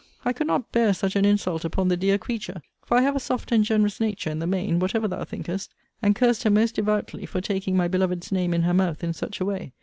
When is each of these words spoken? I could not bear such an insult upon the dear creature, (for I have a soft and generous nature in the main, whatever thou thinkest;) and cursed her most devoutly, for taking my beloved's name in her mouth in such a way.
I 0.25 0.33
could 0.33 0.47
not 0.47 0.71
bear 0.71 0.95
such 0.95 1.15
an 1.15 1.25
insult 1.25 1.63
upon 1.63 1.87
the 1.87 1.95
dear 1.95 2.17
creature, 2.17 2.63
(for 2.83 2.97
I 2.97 3.01
have 3.03 3.15
a 3.15 3.19
soft 3.19 3.51
and 3.51 3.63
generous 3.63 3.99
nature 3.99 4.31
in 4.31 4.39
the 4.39 4.47
main, 4.47 4.79
whatever 4.79 5.07
thou 5.07 5.23
thinkest;) 5.25 5.75
and 6.01 6.15
cursed 6.15 6.41
her 6.41 6.49
most 6.49 6.73
devoutly, 6.73 7.27
for 7.27 7.39
taking 7.39 7.77
my 7.77 7.87
beloved's 7.87 8.31
name 8.31 8.51
in 8.55 8.63
her 8.63 8.73
mouth 8.73 9.03
in 9.03 9.13
such 9.13 9.39
a 9.39 9.45
way. 9.45 9.73